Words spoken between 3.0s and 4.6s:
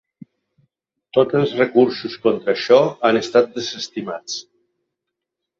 han estat desestimats.